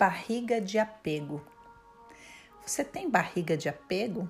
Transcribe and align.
barriga 0.00 0.62
de 0.62 0.78
apego. 0.78 1.44
Você 2.64 2.82
tem 2.82 3.10
barriga 3.10 3.54
de 3.54 3.68
apego? 3.68 4.26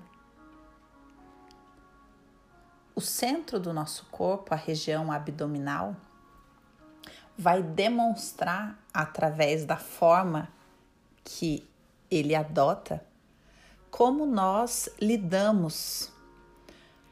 O 2.93 2.99
centro 2.99 3.57
do 3.57 3.71
nosso 3.71 4.05
corpo, 4.11 4.53
a 4.53 4.57
região 4.57 5.13
abdominal, 5.13 5.95
vai 7.37 7.63
demonstrar 7.63 8.77
através 8.93 9.63
da 9.63 9.77
forma 9.77 10.49
que 11.23 11.65
ele 12.09 12.35
adota 12.35 13.01
como 13.89 14.25
nós 14.25 14.89
lidamos 14.99 16.11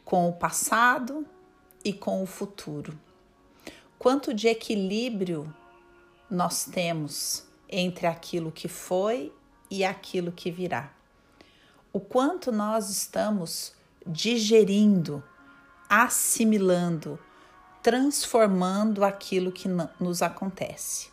com 0.03 0.27
o 0.27 0.33
passado 0.33 1.25
e 1.81 1.93
com 1.93 2.21
o 2.21 2.25
futuro. 2.25 2.99
Quanto 3.97 4.33
de 4.33 4.49
equilíbrio 4.49 5.53
nós 6.29 6.65
temos 6.65 7.48
entre 7.69 8.07
aquilo 8.07 8.51
que 8.51 8.67
foi 8.67 9.33
e 9.69 9.85
aquilo 9.85 10.31
que 10.31 10.49
virá. 10.49 10.91
O 11.93 11.99
quanto 11.99 12.51
nós 12.51 12.89
estamos 12.89 13.73
digerindo, 14.05 15.23
assimilando, 15.87 17.19
transformando 17.81 19.03
aquilo 19.03 19.51
que 19.51 19.67
nos 19.99 20.21
acontece. 20.21 21.09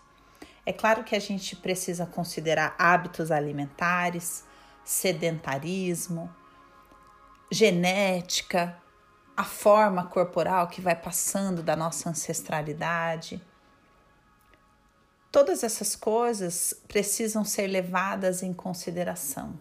É 0.65 0.73
claro 0.73 1.05
que 1.05 1.15
a 1.15 1.21
gente 1.21 1.55
precisa 1.55 2.07
considerar 2.07 2.75
hábitos 2.79 3.31
alimentares, 3.31 4.45
sedentarismo, 4.85 6.35
genética, 7.51 8.77
a 9.37 9.45
forma 9.45 10.07
corporal 10.07 10.69
que 10.69 10.81
vai 10.81 10.97
passando 10.97 11.63
da 11.63 11.77
nossa 11.77 12.09
ancestralidade 12.09 13.41
Todas 15.37 15.63
essas 15.63 15.95
coisas 15.95 16.73
precisam 16.89 17.45
ser 17.45 17.67
levadas 17.67 18.43
em 18.43 18.55
consideração. 18.55 19.53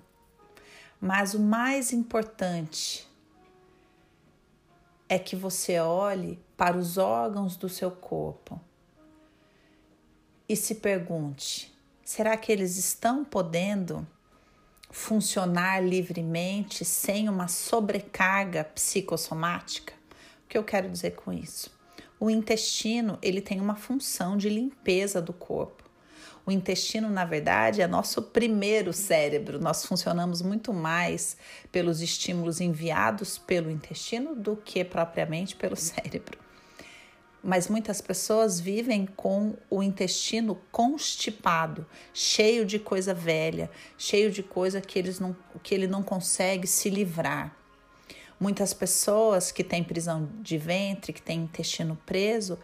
Mas 1.02 1.34
o 1.34 1.40
mais 1.42 1.92
importante 1.92 3.06
é 5.10 5.20
que 5.20 5.36
você 5.36 5.78
olhe 5.78 6.40
para 6.56 6.78
os 6.78 6.98
órgãos 6.98 7.58
do 7.58 7.68
seu 7.68 7.92
corpo 7.92 8.58
e 10.48 10.56
se 10.56 10.76
pergunte: 10.76 11.78
será 12.06 12.38
que 12.38 12.54
eles 12.54 12.78
estão 12.78 13.26
podendo 13.26 14.08
funcionar 14.90 15.84
livremente 15.84 16.86
sem 16.86 17.28
uma 17.28 17.50
sobrecarga 17.50 18.64
psicossomática? 18.64 19.94
O 20.46 20.48
que 20.48 20.58
eu 20.58 20.64
quero 20.64 20.90
dizer 20.90 21.16
com 21.18 21.34
isso? 21.34 21.75
O 22.20 22.30
intestino, 22.30 23.18
ele 23.22 23.42
tem 23.42 23.60
uma 23.60 23.76
função 23.76 24.38
de 24.38 24.50
limpeza 24.50 25.22
do 25.22 25.34
corpo. 25.34 25.84
O 26.46 26.52
intestino, 26.52 27.10
na 27.10 27.26
verdade, 27.26 27.82
é 27.82 27.88
nosso 27.88 28.22
primeiro 28.22 28.94
cérebro. 28.94 29.60
Nós 29.60 29.84
funcionamos 29.84 30.44
muito 30.44 30.72
mais 30.72 31.36
pelos 31.72 32.02
estímulos 32.02 32.62
enviados 32.62 33.38
pelo 33.38 33.72
intestino 33.72 34.36
do 34.36 34.56
que 34.56 34.84
propriamente 34.84 35.56
pelo 35.56 35.76
cérebro. 35.76 36.38
Mas 37.44 37.68
muitas 37.68 38.00
pessoas 38.00 38.60
vivem 38.60 39.06
com 39.06 39.56
o 39.70 39.84
intestino 39.84 40.60
constipado, 40.72 41.86
cheio 42.14 42.66
de 42.66 42.80
coisa 42.80 43.14
velha, 43.14 43.70
cheio 43.98 44.32
de 44.32 44.42
coisa 44.42 44.82
que, 44.82 44.98
eles 44.98 45.20
não, 45.20 45.36
que 45.62 45.74
ele 45.74 45.88
não 45.88 46.02
consegue 46.02 46.68
se 46.68 46.90
livrar. 46.90 47.56
Muitas 48.40 48.74
pessoas 48.74 49.52
que 49.52 49.64
têm 49.64 49.84
prisão 49.84 50.30
de 50.42 50.58
ventre, 50.58 51.14
que 51.14 51.22
têm 51.22 51.44
intestino 51.44 51.98
preso, 52.06 52.60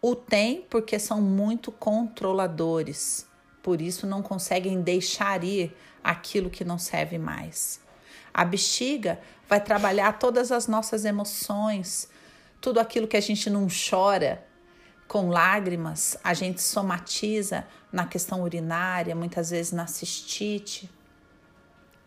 o 0.00 0.14
têm 0.14 0.62
porque 0.70 0.98
são 0.98 1.20
muito 1.20 1.72
controladores. 1.72 3.26
Por 3.62 3.80
isso 3.80 4.06
não 4.06 4.22
conseguem 4.22 4.80
deixar 4.80 5.42
ir 5.42 5.76
aquilo 6.02 6.48
que 6.48 6.64
não 6.64 6.78
serve 6.78 7.18
mais. 7.18 7.80
A 8.32 8.44
bexiga 8.44 9.18
vai 9.48 9.60
trabalhar 9.60 10.18
todas 10.18 10.52
as 10.52 10.68
nossas 10.68 11.04
emoções, 11.04 12.08
tudo 12.60 12.78
aquilo 12.78 13.08
que 13.08 13.16
a 13.16 13.20
gente 13.20 13.50
não 13.50 13.66
chora 13.66 14.44
com 15.08 15.28
lágrimas, 15.28 16.16
a 16.22 16.34
gente 16.34 16.60
somatiza 16.60 17.66
na 17.92 18.06
questão 18.06 18.42
urinária, 18.42 19.14
muitas 19.14 19.50
vezes 19.50 19.72
na 19.72 19.86
cistite. 19.86 20.90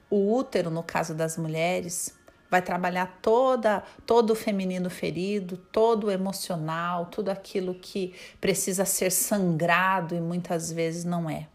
O 0.09 0.35
útero, 0.35 0.69
no 0.69 0.83
caso 0.83 1.13
das 1.13 1.38
mulheres, 1.38 2.13
vai 2.49 2.61
trabalhar 2.61 3.19
toda 3.21 3.83
todo 4.05 4.31
o 4.31 4.35
feminino 4.35 4.89
ferido, 4.89 5.57
todo 5.57 6.07
o 6.07 6.11
emocional, 6.11 7.05
tudo 7.05 7.29
aquilo 7.29 7.75
que 7.75 8.13
precisa 8.41 8.85
ser 8.85 9.11
sangrado 9.11 10.15
e 10.15 10.21
muitas 10.21 10.71
vezes 10.71 11.03
não 11.03 11.29
é. 11.29 11.47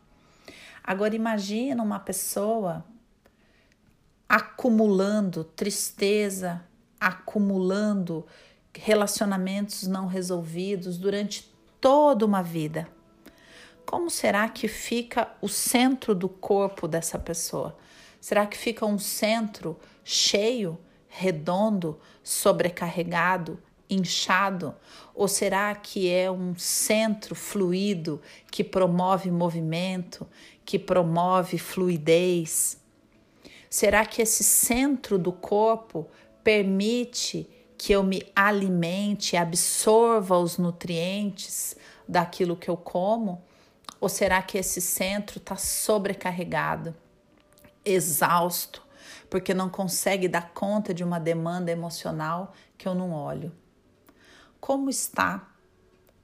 Agora 0.83 1.16
imagina 1.16 1.83
uma 1.83 1.99
pessoa 1.99 2.84
acumulando 4.28 5.44
tristeza, 5.44 6.62
acumulando 7.00 8.27
relacionamentos 8.77 9.87
não 9.87 10.06
resolvidos 10.06 10.99
durante 10.99 11.53
toda 11.81 12.27
uma 12.27 12.43
vida. 12.43 12.88
Como 13.87 14.10
será 14.10 14.49
que 14.49 14.66
fica 14.66 15.31
o 15.41 15.49
centro 15.49 16.15
do 16.15 16.28
corpo 16.28 16.88
dessa 16.88 17.19
pessoa? 17.19 17.77
Será 18.25 18.47
que 18.47 18.57
fica 18.57 18.87
um 18.87 18.99
centro 18.99 19.79
cheio, 20.03 20.79
redondo, 21.09 22.01
sobrecarregado, 22.23 23.62
inchado? 23.91 24.75
Ou 25.15 25.29
será 25.29 25.75
que 25.75 26.11
é 26.11 26.31
um 26.31 26.57
centro 26.57 27.34
fluido 27.34 28.23
que 28.51 28.65
promove 28.65 29.31
movimento, 29.31 30.27
que 30.65 30.79
promove 30.79 31.59
fluidez? 31.59 32.81
Será 33.69 34.07
que 34.07 34.23
esse 34.23 34.43
centro 34.43 35.19
do 35.19 35.31
corpo 35.31 36.09
permite 36.43 37.47
que 37.77 37.93
eu 37.93 38.03
me 38.03 38.27
alimente, 38.34 39.37
absorva 39.37 40.39
os 40.39 40.57
nutrientes 40.57 41.77
daquilo 42.09 42.57
que 42.57 42.71
eu 42.71 42.77
como? 42.79 43.45
Ou 44.01 44.09
será 44.09 44.41
que 44.41 44.57
esse 44.57 44.81
centro 44.81 45.37
está 45.37 45.57
sobrecarregado, 45.57 46.97
exausto, 47.84 48.83
porque 49.28 49.53
não 49.53 49.69
consegue 49.69 50.28
dar 50.28 50.53
conta 50.53 50.95
de 50.95 51.05
uma 51.05 51.19
demanda 51.19 51.71
emocional 51.71 52.55
que 52.78 52.87
eu 52.87 52.95
não 52.95 53.12
olho. 53.12 53.53
Como 54.61 54.89
está 54.89 55.47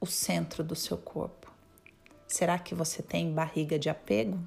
o 0.00 0.06
centro 0.06 0.64
do 0.64 0.74
seu 0.74 0.96
corpo? 0.96 1.52
Será 2.26 2.58
que 2.58 2.74
você 2.74 3.02
tem 3.02 3.32
barriga 3.32 3.78
de 3.78 3.90
apego? 3.90 4.38